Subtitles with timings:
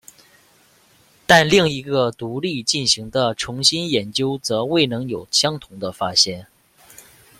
[1.27, 6.47] 但另一个独立进行的重新研究则未能有相同的发现。